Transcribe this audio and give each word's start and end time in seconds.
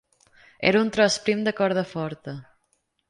Era 0.69 0.79
un 0.85 0.89
tros 0.95 1.17
prim 1.27 1.43
de 1.49 1.53
corda 1.61 1.85
forta. 1.93 2.35